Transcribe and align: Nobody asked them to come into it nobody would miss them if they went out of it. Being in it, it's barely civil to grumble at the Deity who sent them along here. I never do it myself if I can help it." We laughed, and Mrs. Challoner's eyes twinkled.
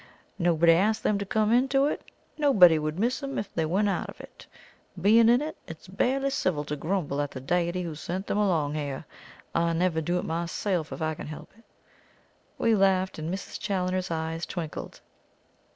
Nobody 0.39 0.71
asked 0.73 1.03
them 1.03 1.19
to 1.19 1.27
come 1.27 1.53
into 1.53 1.85
it 1.85 2.09
nobody 2.35 2.79
would 2.79 2.97
miss 2.97 3.19
them 3.19 3.37
if 3.37 3.53
they 3.53 3.65
went 3.67 3.87
out 3.87 4.09
of 4.09 4.19
it. 4.19 4.47
Being 4.99 5.29
in 5.29 5.43
it, 5.43 5.55
it's 5.67 5.87
barely 5.87 6.31
civil 6.31 6.63
to 6.63 6.75
grumble 6.75 7.21
at 7.21 7.29
the 7.29 7.39
Deity 7.39 7.83
who 7.83 7.93
sent 7.93 8.25
them 8.25 8.39
along 8.39 8.73
here. 8.73 9.05
I 9.53 9.73
never 9.73 10.01
do 10.01 10.17
it 10.17 10.25
myself 10.25 10.91
if 10.91 11.03
I 11.03 11.13
can 11.13 11.27
help 11.27 11.53
it." 11.55 11.65
We 12.57 12.73
laughed, 12.73 13.19
and 13.19 13.31
Mrs. 13.31 13.59
Challoner's 13.59 14.09
eyes 14.09 14.47
twinkled. 14.47 15.01